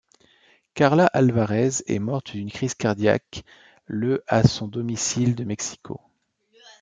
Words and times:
Karla 0.73 1.05
Álvarez 1.13 1.83
est 1.85 1.99
morte 1.99 2.31
d'une 2.31 2.49
crise 2.51 2.73
cardiaque, 2.73 3.43
le 3.85 4.23
à 4.25 4.41
son 4.43 4.67
domicile 4.67 5.35
de 5.35 5.43
Mexico. 5.43 6.01